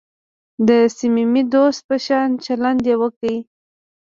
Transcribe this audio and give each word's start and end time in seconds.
د 0.67 0.69
صمیمي 0.97 1.43
دوست 1.53 1.81
په 1.89 1.95
شان 2.05 2.29
چلند 2.45 2.81
یې 2.89 2.95
وکړ. 3.01 3.33